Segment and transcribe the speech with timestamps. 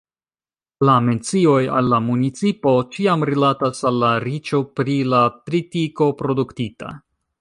[0.87, 6.91] La mencioj al la municipo ĉiam rilatas al la riĉo pri la tritiko produktita.